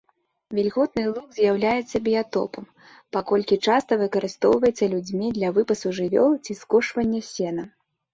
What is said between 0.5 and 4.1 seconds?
Вільготны луг з'яўляецца біятопам, паколькі часта